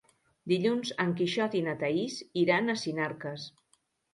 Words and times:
Dilluns 0.53 0.93
en 1.03 1.11
Quixot 1.19 1.57
i 1.61 1.63
na 1.67 1.77
Thaís 1.83 2.17
iran 2.45 2.75
a 2.75 2.77
Sinarques. 2.85 3.49